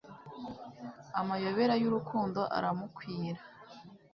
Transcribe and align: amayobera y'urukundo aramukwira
amayobera 1.21 1.73
y'urukundo 1.81 2.41
aramukwira 2.57 3.41